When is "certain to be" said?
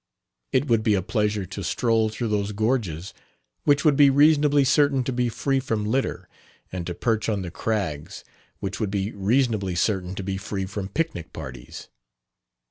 4.63-5.29, 9.75-10.37